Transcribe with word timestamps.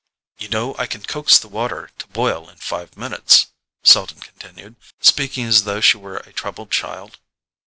"You 0.39 0.49
know 0.49 0.73
I 0.79 0.87
can 0.87 1.03
coax 1.03 1.37
the 1.37 1.47
water 1.47 1.91
to 1.99 2.07
boil 2.07 2.49
in 2.49 2.55
five 2.57 2.97
minutes," 2.97 3.49
Selden 3.83 4.19
continued, 4.19 4.75
speaking 4.99 5.45
as 5.45 5.63
though 5.63 5.79
she 5.79 5.97
were 5.97 6.17
a 6.17 6.33
troubled 6.33 6.71
child. 6.71 7.19